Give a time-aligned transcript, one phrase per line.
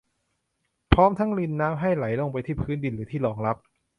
[0.93, 3.57] พร้อมทั้งรินน้ำให้ไหลลงไปที่พื้นดินหรือที่รองรับ